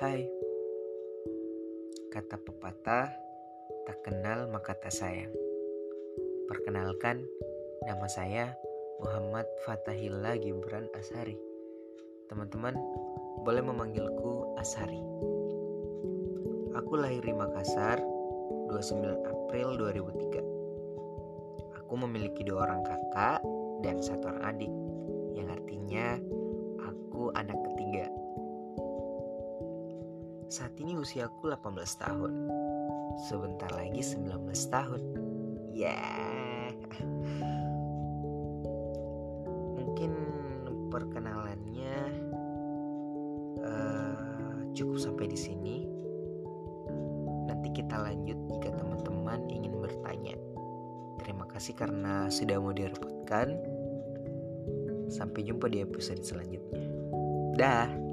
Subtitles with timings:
[0.00, 0.24] Hai,
[2.08, 3.12] kata pepatah,
[3.84, 5.28] tak kenal maka tak sayang.
[6.48, 7.20] Perkenalkan,
[7.84, 8.56] nama saya
[9.04, 11.36] Muhammad Fatahillah Gibran Asari.
[12.32, 12.80] Teman-teman,
[13.44, 15.04] boleh memanggilku Asari.
[16.80, 18.00] Aku lahir di Makassar,
[18.72, 21.76] 29 April 2003.
[21.76, 23.44] Aku memiliki dua orang kakak
[23.84, 24.72] dan satu orang adik.
[30.50, 32.50] Saat ini usiaku 18 tahun.
[33.30, 35.02] Sebentar lagi 19 tahun.
[35.70, 35.94] Ya.
[35.94, 36.74] Yeah.
[39.78, 40.10] Mungkin
[40.90, 41.96] perkenalannya
[43.62, 45.86] uh, cukup sampai di sini.
[47.46, 50.34] Nanti kita lanjut jika teman-teman ingin bertanya.
[51.22, 53.54] Terima kasih karena sudah mau direpotkan.
[55.14, 56.90] Sampai jumpa di episode selanjutnya.
[57.54, 58.09] Dah.